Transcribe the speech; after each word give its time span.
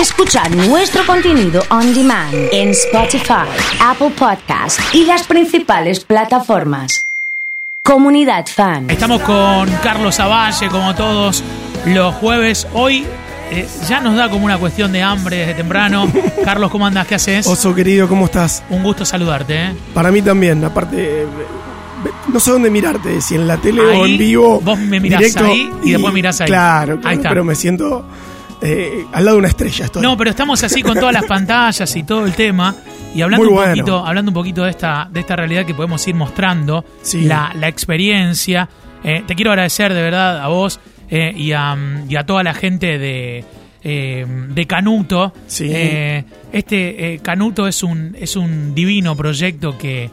Escuchar 0.00 0.54
nuestro 0.54 1.06
contenido 1.06 1.62
on 1.70 1.94
demand 1.94 2.34
en 2.52 2.68
Spotify, 2.68 3.48
Apple 3.80 4.10
Podcast 4.10 4.78
y 4.92 5.06
las 5.06 5.26
principales 5.26 6.04
plataformas. 6.04 7.06
Comunidad 7.82 8.44
Fan. 8.46 8.90
Estamos 8.90 9.22
con 9.22 9.70
Carlos 9.82 10.20
Avalle, 10.20 10.68
como 10.68 10.94
todos 10.94 11.42
los 11.86 12.14
jueves. 12.16 12.68
Hoy 12.74 13.06
eh, 13.50 13.66
ya 13.88 14.00
nos 14.00 14.16
da 14.16 14.28
como 14.28 14.44
una 14.44 14.58
cuestión 14.58 14.92
de 14.92 15.02
hambre 15.02 15.38
desde 15.38 15.54
temprano. 15.54 16.12
Carlos, 16.44 16.70
¿cómo 16.70 16.86
andas? 16.86 17.06
¿Qué 17.06 17.14
haces? 17.14 17.46
Oso 17.46 17.74
querido, 17.74 18.06
¿cómo 18.06 18.26
estás? 18.26 18.64
Un 18.68 18.82
gusto 18.82 19.06
saludarte. 19.06 19.54
¿eh? 19.54 19.76
Para 19.94 20.10
mí 20.12 20.20
también, 20.20 20.62
aparte, 20.62 21.22
eh, 21.22 21.26
no 22.28 22.38
sé 22.38 22.50
dónde 22.50 22.68
mirarte, 22.68 23.22
si 23.22 23.36
en 23.36 23.48
la 23.48 23.56
tele 23.56 23.80
o 23.80 24.04
en 24.04 24.18
vivo. 24.18 24.60
Vos 24.60 24.78
me 24.78 25.00
mirás 25.00 25.20
directo, 25.20 25.46
ahí 25.46 25.70
y, 25.82 25.92
después 25.92 26.12
mirás 26.12 26.38
ahí. 26.42 26.48
Claro, 26.48 26.96
claro 26.96 27.08
Ahí 27.08 27.16
está. 27.16 27.30
pero 27.30 27.44
me 27.44 27.54
siento 27.54 28.04
eh, 28.62 29.04
al 29.12 29.24
lado 29.24 29.36
de 29.36 29.38
una 29.40 29.48
estrella. 29.48 29.84
Estoy. 29.86 30.02
No, 30.02 30.16
pero 30.16 30.30
estamos 30.30 30.62
así 30.62 30.82
con 30.82 30.94
todas 30.98 31.12
las 31.12 31.24
pantallas 31.28 31.94
y 31.96 32.02
todo 32.04 32.24
el 32.26 32.32
tema. 32.34 32.74
Y 33.14 33.22
hablando 33.22 33.48
un 33.48 33.56
poquito, 33.56 34.04
hablando 34.06 34.30
un 34.30 34.34
poquito 34.34 34.64
de 34.64 34.70
esta, 34.70 35.08
de 35.10 35.20
esta 35.20 35.36
realidad 35.36 35.64
que 35.64 35.74
podemos 35.74 36.06
ir 36.06 36.14
mostrando, 36.14 36.84
Sí. 37.02 37.22
la, 37.22 37.52
la 37.54 37.68
experiencia. 37.68 38.68
Eh, 39.04 39.22
te 39.26 39.34
quiero 39.34 39.50
agradecer 39.52 39.94
de 39.94 40.02
verdad 40.02 40.40
a 40.42 40.48
vos 40.48 40.80
eh, 41.10 41.32
y, 41.36 41.52
a, 41.52 41.76
y 42.08 42.16
a 42.16 42.24
toda 42.26 42.42
la 42.42 42.52
gente 42.54 42.98
de, 42.98 43.44
de 43.82 44.66
Canuto. 44.66 45.32
Sí. 45.46 45.70
Este 46.52 47.20
Canuto 47.22 47.66
es 47.68 47.82
un, 47.82 48.16
es 48.18 48.36
un 48.36 48.74
divino 48.74 49.14
proyecto 49.16 49.78
que, 49.78 50.10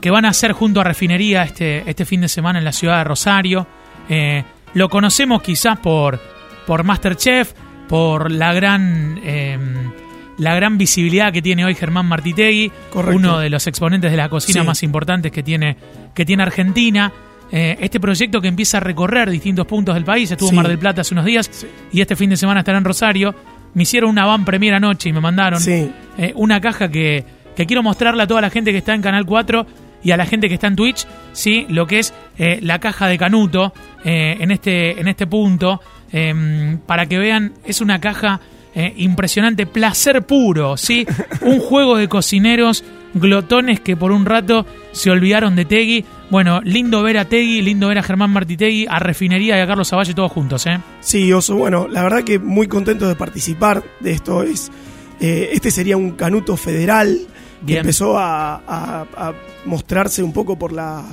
que 0.00 0.10
van 0.10 0.24
a 0.24 0.28
hacer 0.30 0.52
junto 0.52 0.80
a 0.80 0.84
Refinería 0.84 1.42
este, 1.44 1.88
este 1.88 2.04
fin 2.04 2.20
de 2.20 2.28
semana 2.28 2.58
en 2.58 2.64
la 2.64 2.72
ciudad 2.72 2.98
de 2.98 3.04
Rosario. 3.04 3.66
Lo 4.74 4.88
conocemos 4.88 5.42
quizás 5.42 5.78
por, 5.78 6.20
por 6.70 6.84
Masterchef, 6.84 7.52
por 7.88 8.30
la 8.30 8.52
gran, 8.52 9.18
eh, 9.24 9.58
la 10.38 10.54
gran 10.54 10.78
visibilidad 10.78 11.32
que 11.32 11.42
tiene 11.42 11.64
hoy 11.64 11.74
Germán 11.74 12.06
Martitegui, 12.06 12.70
Correcto. 12.92 13.16
uno 13.16 13.38
de 13.40 13.50
los 13.50 13.66
exponentes 13.66 14.08
de 14.12 14.16
la 14.16 14.28
cocina 14.28 14.60
Sí. 14.60 14.66
más 14.68 14.82
importantes 14.84 15.32
que 15.32 15.42
tiene, 15.42 15.76
que 16.14 16.24
tiene 16.24 16.44
Argentina. 16.44 17.12
Eh, 17.50 17.76
este 17.80 17.98
proyecto 17.98 18.40
que 18.40 18.46
empieza 18.46 18.76
a 18.76 18.80
recorrer 18.80 19.28
distintos 19.30 19.66
puntos 19.66 19.96
del 19.96 20.04
país, 20.04 20.30
estuvo 20.30 20.50
en 20.50 20.52
Sí. 20.52 20.56
Mar 20.58 20.68
del 20.68 20.78
Plata 20.78 21.00
hace 21.00 21.12
unos 21.12 21.24
días 21.24 21.50
Sí. 21.50 21.66
y 21.90 22.00
este 22.02 22.14
fin 22.14 22.30
de 22.30 22.36
semana 22.36 22.60
estará 22.60 22.78
en 22.78 22.84
Rosario. 22.84 23.34
Me 23.74 23.82
hicieron 23.82 24.08
una 24.10 24.24
van 24.26 24.44
premier 24.44 24.74
anoche 24.74 25.08
y 25.08 25.12
me 25.12 25.20
mandaron 25.20 25.60
eh, 25.68 25.90
una 26.36 26.60
caja 26.60 26.88
que, 26.88 27.24
que 27.56 27.66
quiero 27.66 27.82
mostrarle 27.82 28.22
a 28.22 28.28
toda 28.28 28.40
la 28.42 28.50
gente 28.50 28.70
que 28.70 28.78
está 28.78 28.94
en 28.94 29.02
Canal 29.02 29.26
4 29.26 29.66
y 30.04 30.12
a 30.12 30.16
la 30.16 30.24
gente 30.24 30.46
que 30.48 30.54
está 30.54 30.68
en 30.68 30.76
Twitch, 30.76 31.04
sí, 31.32 31.66
lo 31.68 31.86
que 31.88 31.98
es 31.98 32.14
eh, 32.38 32.60
la 32.62 32.78
caja 32.78 33.08
de 33.08 33.18
Canuto 33.18 33.74
eh, 34.04 34.36
en, 34.40 34.50
este, 34.52 34.98
en 35.00 35.08
este 35.08 35.26
punto, 35.26 35.78
eh, 36.12 36.76
para 36.86 37.06
que 37.06 37.18
vean, 37.18 37.52
es 37.64 37.80
una 37.80 38.00
caja 38.00 38.40
eh, 38.74 38.92
impresionante, 38.96 39.66
placer 39.66 40.22
puro, 40.26 40.76
sí, 40.76 41.06
un 41.42 41.58
juego 41.60 41.96
de 41.96 42.08
cocineros 42.08 42.84
glotones 43.14 43.80
que 43.80 43.96
por 43.96 44.12
un 44.12 44.24
rato 44.24 44.64
se 44.92 45.10
olvidaron 45.10 45.56
de 45.56 45.64
Tegui. 45.64 46.04
Bueno, 46.30 46.60
lindo 46.62 47.02
ver 47.02 47.18
a 47.18 47.24
Tegui, 47.24 47.60
lindo 47.60 47.88
ver 47.88 47.98
a 47.98 48.02
Germán 48.04 48.30
Martitegui, 48.30 48.86
a 48.88 49.00
Refinería 49.00 49.58
y 49.58 49.60
a 49.60 49.66
Carlos 49.66 49.92
Avalle 49.92 50.14
todos 50.14 50.30
juntos, 50.30 50.64
¿eh? 50.66 50.78
Sí, 51.00 51.32
Oso, 51.32 51.56
bueno, 51.56 51.88
la 51.88 52.04
verdad 52.04 52.22
que 52.22 52.38
muy 52.38 52.68
contento 52.68 53.08
de 53.08 53.16
participar 53.16 53.82
de 53.98 54.12
esto. 54.12 54.44
Es, 54.44 54.70
eh, 55.20 55.50
este 55.52 55.72
sería 55.72 55.96
un 55.96 56.12
canuto 56.12 56.56
federal 56.56 57.18
que 57.66 57.78
empezó 57.78 58.16
a, 58.16 58.54
a- 58.66 59.06
a 59.16 59.34
mostrarse 59.64 60.22
un 60.22 60.32
poco 60.32 60.56
por 60.56 60.70
las, 60.72 61.04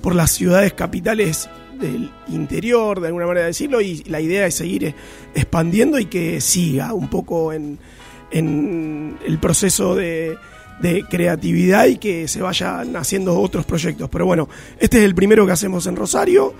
por 0.00 0.14
las 0.14 0.30
ciudades 0.30 0.72
capitales 0.72 1.50
del 1.78 2.10
interior, 2.28 3.00
de 3.00 3.08
alguna 3.08 3.26
manera 3.26 3.46
decirlo, 3.46 3.80
y 3.80 4.02
la 4.04 4.20
idea 4.20 4.46
es 4.46 4.54
seguir 4.54 4.94
expandiendo 5.34 5.98
y 5.98 6.06
que 6.06 6.40
siga 6.40 6.92
un 6.94 7.08
poco 7.08 7.52
en, 7.52 7.78
en 8.30 9.16
el 9.26 9.38
proceso 9.38 9.94
de, 9.94 10.36
de 10.80 11.04
creatividad 11.04 11.86
y 11.86 11.98
que 11.98 12.28
se 12.28 12.42
vayan 12.42 12.96
haciendo 12.96 13.38
otros 13.40 13.64
proyectos. 13.64 14.08
Pero 14.10 14.26
bueno, 14.26 14.48
este 14.78 14.98
es 14.98 15.04
el 15.04 15.14
primero 15.14 15.46
que 15.46 15.52
hacemos 15.52 15.86
en 15.86 15.96
Rosario. 15.96 16.54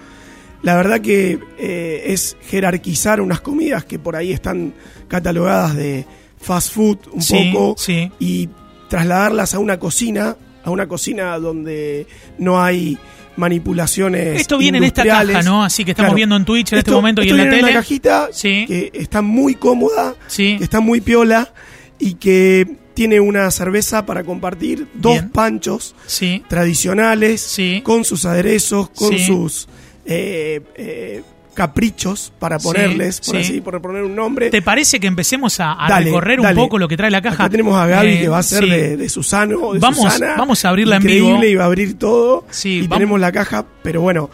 La 0.63 0.77
verdad 0.77 1.01
que 1.01 1.39
eh, 1.59 2.05
es 2.07 2.37
jerarquizar 2.49 3.21
unas 3.21 3.41
comidas 3.41 3.85
que 3.85 3.99
por 3.99 4.17
ahí 4.17 4.33
están 4.33 4.73
catalogadas 5.09 5.77
de 5.77 6.07
fast 6.39 6.73
food 6.73 6.99
un 7.13 7.21
Sí, 7.23 7.51
poco 7.53 7.75
sí. 7.79 8.11
y 8.19 8.49
trasladarlas 8.89 9.55
a 9.55 9.59
una 9.59 9.79
cocina, 9.79 10.37
a 10.65 10.71
una 10.71 10.87
cocina 10.89 11.39
donde 11.39 12.07
no 12.39 12.63
hay 12.63 12.99
manipulaciones. 13.37 14.41
Esto 14.41 14.59
viene 14.59 14.79
en 14.79 14.85
esta 14.85 15.05
caja, 15.05 15.43
¿no? 15.43 15.65
Así 15.65 15.85
que 15.85 15.91
estamos 15.93 16.09
Claro. 16.11 16.17
viendo 16.17 16.37
en 16.37 16.45
Twitch 16.45 16.73
en 16.73 16.79
este 16.79 16.91
Esto- 16.91 16.99
momento 16.99 17.23
y 17.23 17.29
en 17.31 17.37
la 17.37 17.45
tele. 17.45 17.63
una 17.65 17.73
cajita 17.73 18.29
Sí. 18.33 18.65
que 18.67 18.91
está 18.95 19.23
muy 19.23 19.55
cómoda, 19.55 20.15
Sí. 20.29 20.57
que 20.59 20.65
está 20.65 20.81
muy 20.81 21.01
piola 21.01 21.53
y 21.99 22.15
que 22.15 22.67
tiene 22.95 23.19
una 23.21 23.51
cerveza 23.51 24.07
para 24.07 24.23
compartir, 24.23 24.87
dos 24.95 25.15
Bien. 25.15 25.31
panchos 25.31 25.95
Sí. 26.07 26.43
tradicionales, 26.49 27.41
Sí. 27.41 27.81
con 27.83 28.05
sus 28.05 28.25
aderezos, 28.25 28.91
con 28.91 29.19
sus 29.19 29.69
eh, 30.07 30.61
eh, 30.77 31.23
caprichos 31.55 32.33
para 32.39 32.59
Sí, 32.59 32.65
ponerles, 32.67 33.21
por 33.21 33.37
sí. 33.37 33.41
así, 33.43 33.61
por 33.63 33.81
poner 33.81 34.03
un 34.03 34.15
nombre. 34.15 34.51
¿Te 34.51 34.61
parece 34.61 35.01
que 35.01 35.07
empecemos 35.07 35.59
a, 35.61 35.73
a 35.85 35.89
Dale, 35.89 36.07
recorrer 36.07 36.43
dale. 36.43 36.59
un 36.61 36.67
poco 36.67 36.79
lo 36.79 36.87
que 36.89 36.97
trae 36.97 37.11
la 37.11 37.23
caja? 37.23 37.37
Acá 37.45 37.49
tenemos 37.51 37.75
a 37.77 37.87
Gaby 37.87 38.09
Eh, 38.09 38.21
que 38.21 38.29
va 38.29 38.39
a 38.39 38.43
ser 38.43 38.65
sí. 38.65 38.71
de, 38.71 38.97
de 38.99 39.09
Susano, 39.09 39.73
de 39.73 39.79
Vamos- 39.79 40.13
Susana. 40.13 40.35
vamos 40.37 40.65
a 40.65 40.69
abrirla 40.69 40.97
en 40.97 41.03
Increíble, 41.03 41.31
vivo. 41.33 41.45
y 41.45 41.55
va 41.55 41.63
a 41.65 41.67
abrir 41.67 41.99
todo. 41.99 42.45
Sí, 42.51 42.71
y 42.71 42.81
vamos- 42.83 42.97
tenemos 42.99 43.21
la 43.21 43.33
caja, 43.33 43.65
pero 43.83 44.01
bueno, 44.03 44.29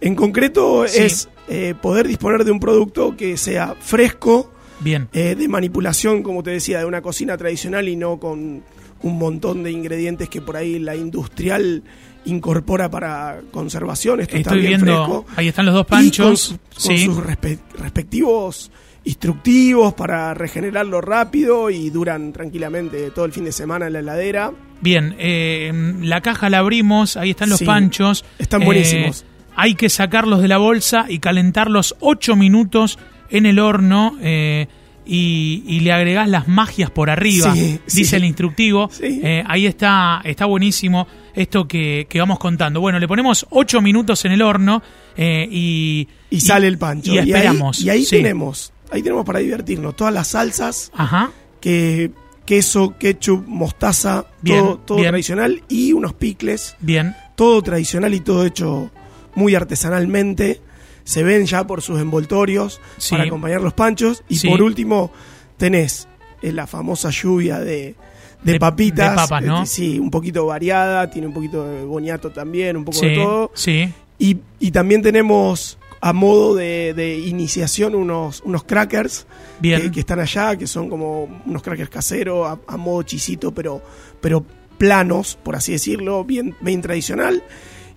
en 0.00 0.14
concreto 0.14 0.84
Sí. 0.88 1.00
es 1.02 1.28
eh, 1.48 1.74
poder 1.82 2.06
disponer 2.08 2.44
de 2.44 2.52
un 2.52 2.60
producto 2.60 3.16
que 3.16 3.36
sea 3.36 3.74
fresco, 3.80 4.50
Bien. 4.82 5.08
eh, 5.12 5.34
de 5.34 5.48
manipulación, 5.48 6.22
como 6.22 6.42
te 6.42 6.50
decía, 6.50 6.78
de 6.80 6.84
una 6.84 7.02
cocina 7.02 7.36
tradicional 7.36 7.88
y 7.88 7.96
no 7.96 8.18
con 8.18 8.62
un 9.02 9.18
montón 9.18 9.62
de 9.62 9.70
ingredientes 9.72 10.28
que 10.28 10.40
por 10.40 10.56
ahí 10.56 10.78
la 10.78 10.94
industrial 10.96 11.82
incorpora 12.24 12.88
para 12.90 13.40
conservación. 13.50 14.20
Esto 14.20 14.36
está 14.36 14.50
Estoy 14.50 14.60
bien 14.66 14.80
viendo, 14.82 14.94
fresco. 15.04 15.26
ahí 15.36 15.48
están 15.48 15.66
los 15.66 15.74
dos 15.74 15.82
Y 15.86 15.90
con, 15.90 15.98
panchos. 15.98 16.48
con 16.74 16.96
sí. 16.96 17.04
sus 17.04 17.16
respe- 17.18 17.58
respectivos 17.78 18.70
instructivos 19.04 19.94
para 19.94 20.32
regenerarlo 20.34 21.00
rápido 21.00 21.70
y 21.70 21.90
duran 21.90 22.32
tranquilamente 22.32 23.10
todo 23.10 23.24
el 23.24 23.32
fin 23.32 23.44
de 23.44 23.52
semana 23.52 23.86
en 23.88 23.92
la 23.94 23.98
heladera. 23.98 24.52
Bien, 24.80 25.14
eh, 25.18 25.70
la 26.00 26.20
caja 26.22 26.48
la 26.50 26.58
abrimos, 26.58 27.16
ahí 27.16 27.30
están 27.30 27.50
los 27.50 27.58
Sí, 27.58 27.64
panchos. 27.64 28.24
están 28.38 28.62
Eh, 28.62 28.64
buenísimos. 28.66 29.24
hay 29.54 29.74
que 29.74 29.88
sacarlos 29.88 30.40
de 30.42 30.48
la 30.48 30.58
bolsa 30.58 31.06
y 31.08 31.18
calentarlos 31.18 31.94
8 32.00 32.36
minutos 32.36 32.98
en 33.32 33.46
el 33.46 33.58
horno 33.58 34.16
eh, 34.20 34.68
y, 35.04 35.64
y 35.66 35.80
le 35.80 35.92
agregás 35.92 36.28
las 36.28 36.46
magias 36.46 36.90
por 36.90 37.10
arriba, 37.10 37.52
Sí, 37.54 37.80
dice 37.86 38.04
sí. 38.04 38.16
el 38.16 38.24
instructivo. 38.24 38.88
Sí. 38.92 39.20
Eh, 39.22 39.42
ahí 39.46 39.66
está, 39.66 40.20
está 40.24 40.46
buenísimo 40.46 41.08
esto 41.34 41.66
que, 41.66 42.06
que 42.08 42.20
vamos 42.20 42.38
contando. 42.38 42.80
Bueno, 42.80 43.00
le 43.00 43.08
ponemos 43.08 43.44
8 43.50 43.82
minutos 43.82 44.24
en 44.26 44.32
el 44.32 44.42
horno 44.42 44.80
eh, 45.16 45.48
y, 45.50 46.06
Y, 46.30 46.40
sale 46.40 46.68
el 46.68 46.78
pancho. 46.78 47.12
Y 47.14 47.18
ahí- 47.18 47.30
esperamos. 47.32 47.80
Y 47.82 47.90
ahí, 47.90 48.06
tenemos, 48.06 48.72
ahí 48.92 49.02
tenemos 49.02 49.24
para 49.26 49.40
divertirnos 49.40 49.96
todas 49.96 50.14
las 50.14 50.28
salsas, 50.28 50.92
Ajá. 50.94 51.32
que 51.60 52.12
queso, 52.46 52.96
ketchup, 52.98 53.44
mostaza, 53.46 54.26
Bien, 54.40 54.58
todo, 54.60 54.78
todo 54.78 54.98
bien. 54.98 55.10
tradicional 55.10 55.62
y 55.68 55.92
unos 55.92 56.12
picles, 56.12 56.76
Bien. 56.80 57.14
todo 57.34 57.60
tradicional 57.62 58.14
y 58.14 58.20
todo 58.20 58.44
hecho 58.46 58.90
muy 59.34 59.54
artesanalmente. 59.54 60.60
Se 61.04 61.22
ven 61.22 61.46
ya 61.46 61.66
por 61.66 61.82
sus 61.82 62.00
envoltorios 62.00 62.80
Sí. 62.98 63.10
para 63.10 63.24
acompañar 63.24 63.60
los 63.60 63.72
panchos. 63.74 64.22
Y 64.28 64.36
Sí. 64.36 64.48
por 64.48 64.62
último, 64.62 65.10
tenés 65.56 66.08
eh, 66.42 66.52
la 66.52 66.66
famosa 66.66 67.10
lluvia 67.10 67.60
de, 67.60 67.94
de 68.42 68.52
De- 68.52 68.58
papitas. 68.58 69.10
de 69.10 69.16
papas, 69.16 69.42
¿no? 69.44 69.62
eh, 69.62 69.66
Sí, 69.66 69.98
un 69.98 70.10
poquito 70.10 70.46
variada, 70.46 71.08
tiene 71.10 71.28
un 71.28 71.34
poquito 71.34 71.64
de 71.68 71.84
boniato 71.84 72.30
también, 72.30 72.76
un 72.76 72.84
poco 72.84 72.98
Sí, 72.98 73.06
de 73.08 73.14
todo. 73.14 73.50
sí. 73.54 73.92
Y, 74.18 74.38
y 74.60 74.70
también 74.70 75.02
tenemos 75.02 75.78
a 76.00 76.12
modo 76.12 76.54
de, 76.56 76.94
de 76.94 77.16
iniciación 77.18 77.94
unos, 77.94 78.40
unos 78.44 78.64
crackers 78.64 79.26
Bien. 79.60 79.82
que, 79.82 79.90
que 79.92 80.00
están 80.00 80.18
allá, 80.18 80.56
que 80.56 80.66
son 80.66 80.88
como 80.88 81.42
unos 81.46 81.62
crackers 81.62 81.90
caseros, 81.90 82.48
a, 82.48 82.58
a 82.72 82.76
modo 82.76 83.04
chisito, 83.04 83.52
pero, 83.52 83.80
pero 84.20 84.44
planos, 84.78 85.38
por 85.40 85.54
así 85.54 85.70
decirlo, 85.72 86.24
bien, 86.24 86.56
bien 86.60 86.82
tradicional. 86.82 87.42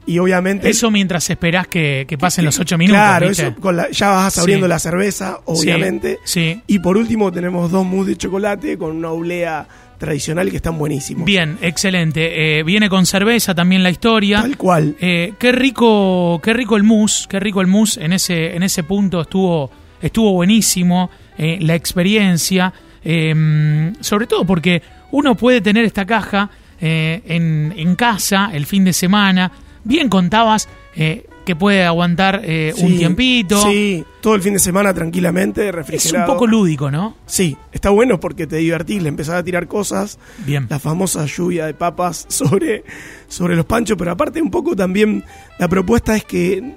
Y 0.07 0.19
obviamente... 0.19 0.69
Eso 0.69 0.91
mientras 0.91 1.29
esperás 1.29 1.67
que, 1.67 2.05
que 2.07 2.17
pasen 2.17 2.45
los 2.45 2.59
8 2.59 2.77
minutos. 2.77 2.97
Claro, 3.01 3.27
¿viste? 3.27 3.47
eso 3.47 3.55
con 3.55 3.75
la- 3.75 3.89
ya 3.89 4.09
vas 4.09 4.37
abriendo 4.37 4.67
Sí. 4.67 4.69
la 4.69 4.79
cerveza, 4.79 5.39
obviamente. 5.45 6.19
Sí. 6.23 6.61
Y 6.67 6.79
por 6.79 6.97
último 6.97 7.31
tenemos 7.31 7.71
dos 7.71 7.85
mousse 7.85 8.09
de 8.11 8.15
chocolate 8.17 8.77
con 8.77 8.95
una 8.95 9.09
oblea 9.09 9.67
tradicional 9.97 10.49
que 10.51 10.57
están 10.57 10.77
buenísimos. 10.77 11.25
Bien, 11.25 11.57
excelente. 11.61 12.59
Eh, 12.59 12.63
viene 12.63 12.89
con 12.89 13.05
cerveza 13.05 13.55
también 13.55 13.81
la 13.81 13.89
historia. 13.89 14.41
Tal 14.41 14.57
cual. 14.57 14.95
Eh, 14.99 15.33
qué 15.39 15.51
rico, 15.51 16.39
qué 16.43 16.53
rico 16.53 16.75
el 16.77 16.83
mousse, 16.83 17.25
qué 17.27 17.39
rico 17.39 17.61
el 17.61 17.67
mousse 17.67 17.97
en 18.03 18.13
ese, 18.13 18.55
en 18.55 18.61
ese 18.61 18.83
punto 18.83 19.21
estuvo, 19.21 19.71
estuvo 20.01 20.33
buenísimo. 20.33 21.09
eh, 21.37 21.57
la 21.61 21.75
experiencia, 21.75 22.71
eh, 23.03 23.91
sobre 24.01 24.27
todo 24.27 24.45
porque 24.45 24.81
uno 25.11 25.35
puede 25.35 25.61
tener 25.61 25.83
esta 25.85 26.05
caja 26.05 26.49
en, 26.79 27.73
en 27.75 27.95
casa 27.95 28.51
el 28.53 28.65
fin 28.65 28.83
de 28.83 28.93
semana. 28.93 29.51
Bien 29.85 30.09
contabas, 30.09 30.67
eh, 30.95 31.25
que 31.45 31.55
puede 31.55 31.85
aguantar 31.85 32.41
eh, 32.43 32.73
un 32.79 32.97
tiempito. 32.97 33.61
Sí, 33.61 34.03
todo 34.19 34.33
el 34.33 34.41
fin 34.41 34.53
de 34.53 34.59
semana 34.59 34.93
tranquilamente, 34.95 35.69
Es 35.69 35.75
refrigerado. 35.75 36.25
un 36.25 36.33
poco 36.33 36.47
lúdico, 36.47 36.89
¿no? 36.89 37.15
Sí, 37.27 37.55
está 37.71 37.91
bueno 37.91 38.19
porque 38.19 38.47
te 38.47 38.55
divertís, 38.57 39.01
le 39.03 39.09
empezás 39.09 39.35
a 39.35 39.43
tirar 39.43 39.67
cosas, 39.67 40.17
Bien. 40.39 40.65
la 40.69 40.79
famosa 40.79 41.25
lluvia 41.27 41.67
de 41.67 41.75
papas 41.75 42.25
sobre, 42.29 42.83
sobre 43.27 43.55
los 43.55 43.65
panchos, 43.65 43.95
pero 43.95 44.11
aparte 44.11 44.41
un 44.41 44.49
poco 44.49 44.75
también 44.75 45.23
la 45.59 45.67
propuesta 45.67 46.15
es 46.15 46.23
que, 46.25 46.73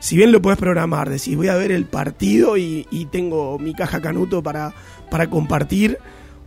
si 0.00 0.16
bien 0.16 0.32
lo 0.32 0.40
puedes 0.40 0.58
programar, 0.58 1.10
decís 1.10 1.36
voy 1.36 1.48
a 1.48 1.56
ver 1.56 1.70
el 1.70 1.84
partido 1.84 2.56
y, 2.56 2.86
y 2.90 3.04
tengo 3.06 3.58
mi 3.58 3.74
caja 3.74 4.00
canuto 4.00 4.42
para, 4.42 4.72
para 5.10 5.28
compartir, 5.28 5.98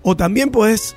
o 0.02 0.18
también 0.18 0.50
podés 0.50 0.96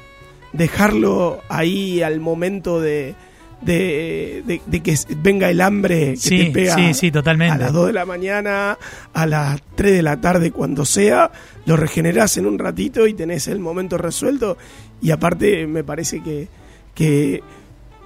dejarlo 0.54 1.40
ahí 1.50 2.00
al 2.00 2.20
momento 2.20 2.80
de, 2.80 3.14
de, 3.60 4.42
de- 4.46 4.60
de 4.66 4.80
que 4.80 4.96
venga 5.22 5.48
el 5.50 5.60
hambre 5.60 6.10
que 6.12 6.16
Sí, 6.16 6.38
te 6.46 6.50
pega 6.50 6.74
sí, 6.74 6.94
sí, 6.94 7.10
totalmente. 7.10 7.54
a 7.54 7.58
las 7.58 7.72
2 7.72 7.86
de 7.88 7.92
la 7.94 8.04
mañana, 8.04 8.78
a 9.12 9.26
las 9.26 9.60
3 9.74 9.92
de 9.92 10.02
la 10.02 10.20
tarde, 10.20 10.50
cuando 10.50 10.84
sea, 10.84 11.30
lo 11.66 11.76
regenerás 11.76 12.36
en 12.36 12.46
un 12.46 12.58
ratito 12.58 13.06
y 13.06 13.14
tenés 13.14 13.48
el 13.48 13.60
momento 13.60 13.96
resuelto. 13.98 14.56
Y 15.00 15.10
aparte 15.10 15.66
me 15.66 15.82
parece 15.84 16.22
que, 16.22 16.48
que 16.94 17.42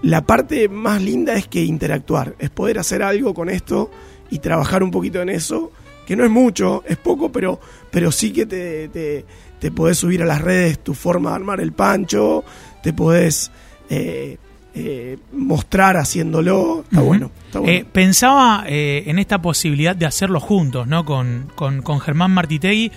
la 0.02 0.22
parte 0.24 0.68
más 0.68 1.02
linda 1.02 1.34
es 1.34 1.48
que 1.48 1.62
interactuar, 1.64 2.34
es 2.38 2.50
poder 2.50 2.78
hacer 2.78 3.02
algo 3.02 3.34
con 3.34 3.50
esto 3.50 3.90
y 4.30 4.38
trabajar 4.38 4.82
un 4.82 4.90
poquito 4.90 5.20
en 5.22 5.28
eso, 5.28 5.72
que 6.06 6.14
no 6.14 6.24
es 6.24 6.30
mucho, 6.30 6.84
es 6.86 6.96
poco, 6.96 7.32
pero, 7.32 7.60
pero 7.90 8.12
sí 8.12 8.32
que 8.32 8.46
te, 8.46 8.88
te, 8.88 9.24
te 9.58 9.70
podés 9.72 9.98
subir 9.98 10.22
a 10.22 10.26
las 10.26 10.40
redes 10.40 10.78
tu 10.78 10.94
forma 10.94 11.30
de 11.30 11.36
armar 11.36 11.60
el 11.60 11.72
pancho, 11.72 12.44
te 12.82 12.92
podés 12.92 13.50
eh, 13.90 14.36
eh, 14.80 15.18
mostrar 15.32 15.96
haciéndolo, 15.96 16.84
está 16.84 17.00
bueno. 17.00 17.32
Está 17.46 17.58
bueno. 17.58 17.74
Eh, 17.74 17.84
pensaba 17.90 18.64
eh, 18.68 19.02
en 19.06 19.18
esta 19.18 19.42
posibilidad 19.42 19.96
de 19.96 20.06
hacerlo 20.06 20.38
juntos, 20.38 20.86
¿no? 20.86 21.04
Con, 21.04 21.50
con, 21.56 21.82
con 21.82 21.98
Germán 21.98 22.30
Martitegui. 22.30 22.92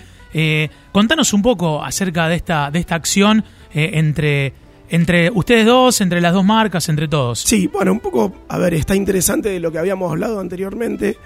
Contanos 0.92 1.32
un 1.32 1.42
poco 1.42 1.82
acerca 1.82 2.28
de 2.28 2.36
esta, 2.36 2.70
de 2.70 2.78
esta 2.78 2.94
acción 2.94 3.44
entre, 3.74 4.52
entre 4.88 5.30
ustedes 5.30 5.66
dos, 5.66 6.00
entre 6.00 6.20
las 6.20 6.32
dos 6.32 6.44
marcas, 6.44 6.88
entre 6.88 7.08
todos. 7.08 7.40
Sí, 7.40 7.66
bueno, 7.66 7.92
un 7.92 8.00
poco, 8.00 8.32
a 8.48 8.58
ver, 8.58 8.72
está 8.74 8.94
interesante 8.94 9.50
de 9.50 9.60
lo 9.60 9.70
que 9.70 9.78
habíamos 9.78 10.10
hablado 10.10 10.40
anteriormente, 10.40 11.18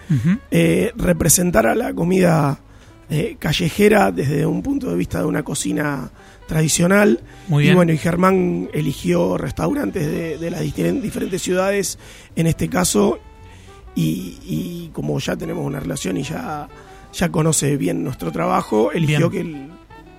representar 0.97 1.67
a 1.67 1.77
la 1.77 1.95
comida 1.95 2.59
callejera 3.39 4.11
desde 4.11 4.45
un 4.45 4.63
punto 4.63 4.91
de 4.91 4.97
vista 4.97 5.21
de 5.21 5.27
una 5.27 5.45
cocina 5.45 6.11
tradicional. 6.47 7.21
Muy 7.49 7.63
Y 7.63 7.67
bien. 7.67 7.77
bueno, 7.77 7.93
y 7.93 7.99
Germán 7.99 8.69
eligió 8.73 9.37
restaurantes 9.39 10.07
de, 10.07 10.39
de 10.39 10.51
las 10.51 10.63
difer- 10.63 11.01
diferentes 11.01 11.43
ciudades, 11.43 11.99
en 12.37 12.47
este 12.47 12.69
caso, 12.69 13.19
y, 13.95 14.39
y 14.45 14.91
como 14.93 15.19
ya 15.19 15.37
tenemos 15.37 15.65
una 15.67 15.81
relación 15.81 16.17
y 16.17 16.23
ya, 16.23 16.69
ya 17.13 17.29
conoce 17.31 17.77
bien 17.77 18.05
nuestro 18.05 18.31
trabajo, 18.33 18.93
eligió 18.93 19.31
Bien. 19.31 19.31
que 19.31 19.51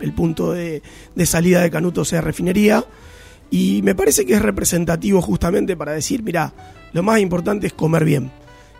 el, 0.01 0.07
el 0.07 0.13
punto 0.13 0.51
de, 0.51 0.81
de 1.15 1.25
salida 1.25 1.61
de 1.61 1.69
Canuto 1.69 2.03
sea 2.05 2.21
refinería. 2.21 2.83
Y 3.49 3.81
me 3.83 3.95
parece 3.95 4.25
que 4.25 4.33
es 4.33 4.41
representativo 4.41 5.21
justamente 5.21 5.77
para 5.77 5.93
decir, 5.93 6.21
mira, 6.21 6.53
lo 6.91 7.01
más 7.03 7.19
importante 7.21 7.67
es 7.67 7.73
comer 7.73 8.03
bien. 8.03 8.29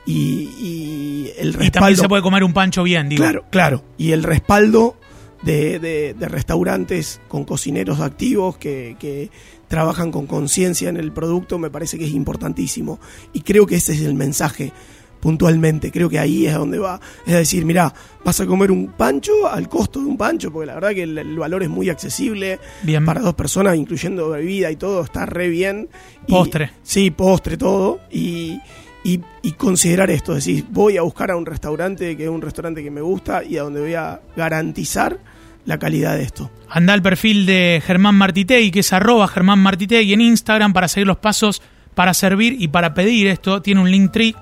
Y, 0.05 0.49
y 0.59 1.31
el 1.37 1.49
Y 1.49 1.51
respaldo. 1.51 1.71
también 1.71 1.97
se 1.97 2.09
puede 2.09 2.21
comer 2.21 2.43
un 2.43 2.53
pancho 2.53 2.83
bien, 2.83 3.07
digo. 3.07 3.23
Claro, 3.23 3.45
claro. 3.49 3.83
Y 3.97 4.11
el 4.11 4.23
respaldo 4.23 4.97
de, 5.43 5.79
de- 5.79 6.13
de 6.13 6.27
restaurantes 6.27 7.21
con 7.27 7.43
cocineros 7.45 7.99
activos 7.99 8.57
que, 8.57 8.95
que 8.99 9.29
trabajan 9.67 10.11
con 10.11 10.27
conciencia 10.27 10.89
en 10.89 10.97
el 10.97 11.11
producto 11.11 11.57
me 11.59 11.69
parece 11.69 11.97
que 11.97 12.05
es 12.05 12.11
importantísimo. 12.11 12.99
Y 13.33 13.41
creo 13.41 13.65
que 13.65 13.75
ese 13.75 13.93
es 13.93 14.01
el 14.01 14.13
mensaje 14.13 14.71
puntualmente. 15.19 15.91
Creo 15.91 16.09
que 16.09 16.19
ahí 16.19 16.45
es 16.45 16.53
donde 16.53 16.77
va. 16.79 16.99
Es 17.25 17.33
decir, 17.33 17.65
mira, 17.65 17.93
vas 18.23 18.39
a 18.39 18.45
comer 18.45 18.71
un 18.71 18.87
pancho 18.87 19.47
al 19.49 19.67
costo 19.67 19.99
de 19.99 20.05
un 20.05 20.15
pancho, 20.17 20.51
porque 20.51 20.67
la 20.67 20.75
verdad 20.75 20.91
que 20.91 21.03
el, 21.03 21.17
el 21.17 21.37
valor 21.37 21.63
es 21.63 21.69
muy 21.69 21.89
accesible 21.89 22.59
Bien. 22.83 23.03
para 23.03 23.21
dos 23.21 23.33
personas, 23.33 23.75
incluyendo 23.75 24.29
bebida 24.29 24.69
y 24.71 24.75
todo, 24.75 25.03
está 25.03 25.25
re 25.25 25.49
bien. 25.49 25.89
Y- 26.27 26.31
Postre. 26.33 26.71
sí, 26.83 27.09
postre, 27.11 27.57
todo. 27.57 27.99
Y, 28.11 28.59
y, 29.07 29.21
y 29.41 29.53
considerar 29.53 30.09
esto, 30.11 30.33
es 30.35 30.45
decir, 30.45 30.65
voy 30.69 30.97
a 30.97 31.01
buscar 31.01 31.31
a 31.31 31.37
un 31.37 31.45
restaurante 31.45 32.17
que 32.17 32.23
es 32.25 32.29
un 32.29 32.41
restaurante 32.41 32.83
que 32.83 32.91
me 32.91 33.01
gusta 33.01 33.43
y 33.43 33.57
a 33.57 33.63
donde 33.63 33.79
voy 33.79 33.93
a 33.93 34.19
garantizar 34.35 35.17
la 35.65 35.77
calidad 35.79 36.15
de 36.17 36.23
esto. 36.23 36.49
Anda 36.69 36.93
al 36.93 37.01
perfil 37.01 37.45
de 37.45 37.81
Germán 37.85 38.15
Martitegui, 38.15 38.71
que 38.71 38.79
es 38.81 38.91
arroba 38.93 39.27
Germán 39.27 39.59
Martitegui 39.59 40.13
en 40.13 40.21
Instagram 40.21 40.73
para 40.73 40.87
seguir 40.87 41.07
los 41.07 41.17
pasos 41.17 41.61
para 41.93 42.13
servir 42.13 42.55
y 42.59 42.67
para 42.67 42.93
pedir 42.93 43.27
esto. 43.27 43.61
Tiene 43.61 43.81
un 43.81 43.89
link 43.91 44.11
tree 44.11 44.35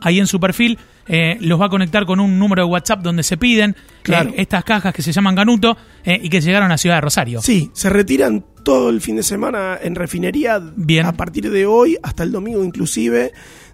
ahí 0.00 0.18
en 0.20 0.26
su 0.26 0.38
perfil. 0.40 0.78
eh, 1.08 1.36
los 1.40 1.60
va 1.60 1.66
a 1.66 1.68
conectar 1.68 2.04
con 2.06 2.20
un 2.20 2.38
número 2.38 2.62
de 2.64 2.70
WhatsApp 2.70 3.00
donde 3.02 3.22
se 3.24 3.36
piden 3.36 3.74
Claro. 4.02 4.30
eh, 4.30 4.34
estas 4.38 4.62
cajas 4.62 4.94
que 4.94 5.02
se 5.02 5.10
llaman 5.10 5.34
Ganuto 5.34 5.76
eh, 6.04 6.20
y 6.22 6.28
que 6.28 6.40
llegaron 6.40 6.70
a 6.70 6.78
Ciudad 6.78 6.96
de 6.96 7.00
Rosario. 7.00 7.40
Sí, 7.42 7.70
se 7.72 7.90
retiran 7.90 8.44
todo 8.62 8.88
el 8.90 9.00
fin 9.00 9.16
de 9.16 9.24
semana 9.24 9.76
en 9.82 9.96
refinería 9.96 10.60
Bien. 10.76 11.06
a 11.06 11.12
partir 11.12 11.50
de 11.50 11.66
hoy 11.66 11.96
hasta 12.04 12.22
el 12.22 12.30
domingo 12.30 12.62
inclusive, 12.62 13.32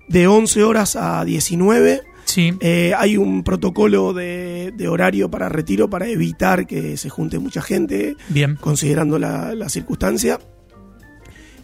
de 0.08 0.26
11 0.26 0.62
horas 0.64 0.96
a 0.96 1.24
19. 1.24 2.02
Sí. 2.24 2.52
Eh, 2.60 2.92
hay 2.96 3.16
un 3.16 3.42
protocolo 3.42 4.12
de, 4.12 4.72
de 4.76 4.88
horario 4.88 5.30
para 5.30 5.48
retiro 5.48 5.88
para 5.88 6.06
evitar 6.08 6.66
que 6.66 6.96
se 6.98 7.08
junte 7.08 7.38
mucha 7.38 7.62
gente, 7.62 8.16
Bien. 8.28 8.56
considerando 8.56 9.18
la, 9.18 9.54
la 9.54 9.68
circunstancia. 9.70 10.38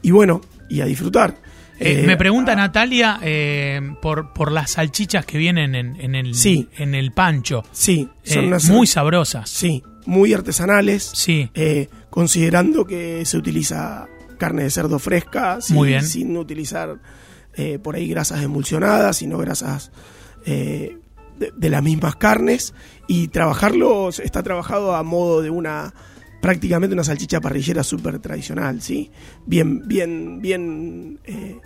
Y 0.02 0.11
bueno, 0.11 0.41
y 0.69 0.81
a 0.81 0.87
disfrutar. 0.87 1.37
Eh, 1.79 2.02
Eh, 2.02 2.06
me 2.06 2.17
pregunta 2.17 2.55
Natalia 2.55 3.19
eh, 3.23 3.81
por, 4.00 4.32
por 4.32 4.52
las 4.52 4.73
salchichas 4.73 5.26
que 5.26 5.38
vienen 5.38 5.75
en, 5.75 6.00
en 6.00 6.14
el, 6.14 6.35
Sí. 6.35 6.69
en 6.79 6.94
el 6.94 7.12
pancho. 7.12 7.62
Sí, 7.73 8.08
son 8.23 8.44
Eh, 8.44 8.47
unas- 8.47 8.69
muy 8.70 8.87
sabrosas. 8.87 9.50
Sí, 9.50 9.82
muy 10.06 10.32
artesanales. 10.32 11.11
Sí. 11.14 11.50
eh, 11.55 11.88
considerando 12.11 12.85
que 12.87 13.25
se 13.26 13.37
utiliza 13.37 14.06
carne 14.38 14.62
de 14.62 14.70
cerdo 14.70 14.99
fresca, 14.99 15.61
sin, 15.61 15.76
Muy 15.76 15.88
bien. 15.88 16.05
sin 16.05 16.37
utilizar 16.37 16.97
eh, 17.56 17.78
por 17.78 17.96
ahí 17.96 18.08
grasas 18.08 18.42
emulsionadas, 18.42 19.16
sino 19.16 19.38
grasas 19.38 19.90
eh, 20.46 20.98
de, 21.38 21.52
de 21.56 21.70
las 21.70 21.82
mismas 21.82 22.16
carnes. 22.16 22.74
Y 23.06 23.28
trabajarlo 23.28 24.08
está 24.08 24.42
trabajado 24.42 24.94
a 24.94 25.02
modo 25.02 25.42
de 25.42 25.50
una 25.50 25.92
prácticamente 26.40 26.92
una 26.92 27.04
salchicha 27.04 27.40
parrillera 27.40 27.82
súper 27.82 28.18
tradicional, 28.18 28.82
¿sí? 28.82 29.10
Bien, 29.46 29.88
bien, 29.88 30.42
bien 30.42 31.18
eh, 31.24 31.58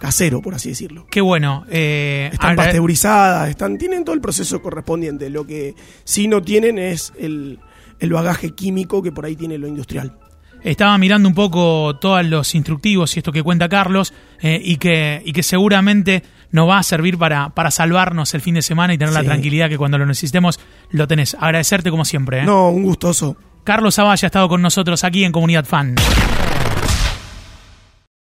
casero, 0.00 0.42
por 0.42 0.52
así 0.54 0.70
decirlo. 0.70 1.06
Qué 1.08 1.20
bueno. 1.20 1.64
eh, 1.70 2.30
Están 2.32 2.56
pasteurizadas, 2.56 3.48
están, 3.48 3.78
tienen 3.78 4.04
todo 4.04 4.16
el 4.16 4.20
proceso 4.20 4.60
correspondiente. 4.60 5.30
Lo 5.30 5.46
que 5.46 5.76
sí 6.02 6.26
no 6.26 6.42
tienen 6.42 6.76
es 6.76 7.12
el, 7.16 7.60
el 8.00 8.12
bagaje 8.12 8.50
químico 8.50 9.00
que 9.00 9.12
por 9.12 9.24
ahí 9.26 9.36
tiene 9.36 9.58
lo 9.58 9.68
industrial. 9.68 10.18
Estaba 10.66 10.98
mirando 10.98 11.28
un 11.28 11.34
poco 11.36 11.94
todos 12.00 12.26
los 12.26 12.52
instructivos 12.56 13.14
y 13.14 13.20
esto 13.20 13.30
que 13.30 13.44
cuenta 13.44 13.68
Carlos 13.68 14.12
eh, 14.40 14.60
y, 14.60 14.78
que, 14.78 15.22
y 15.24 15.32
que 15.32 15.44
seguramente 15.44 16.24
nos 16.50 16.68
va 16.68 16.78
a 16.78 16.82
servir 16.82 17.18
para, 17.18 17.50
para 17.50 17.70
salvarnos 17.70 18.34
el 18.34 18.40
fin 18.40 18.56
de 18.56 18.62
semana 18.62 18.92
y 18.92 18.98
tener 18.98 19.14
la 19.14 19.22
tranquilidad 19.22 19.68
que 19.68 19.78
cuando 19.78 19.96
lo 19.96 20.06
necesitemos 20.06 20.58
lo 20.90 21.06
tenés. 21.06 21.36
Agradecerte 21.38 21.88
como 21.92 22.04
siempre. 22.04 22.40
¿eh? 22.40 22.44
No, 22.44 22.70
un 22.70 22.82
gustoso. 22.82 23.36
Carlos 23.62 23.94
Zavalla 23.94 24.26
ha 24.26 24.26
estado 24.26 24.48
con 24.48 24.60
nosotros 24.60 25.04
aquí 25.04 25.22
en 25.22 25.30
Comunidad 25.30 25.66
Fan. 25.66 25.94